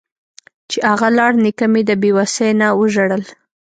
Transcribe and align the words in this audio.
چې 0.69 0.77
اغه 0.93 1.09
لاړ 1.17 1.31
نيکه 1.43 1.65
مې 1.71 1.81
د 1.85 1.91
بې 2.01 2.09
وسۍ 2.17 2.49
نه 2.59 2.67
وژړل. 2.79 3.23